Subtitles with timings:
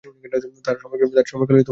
[0.65, 1.69] তার সময়কালে কোন পদবি ছিলো না।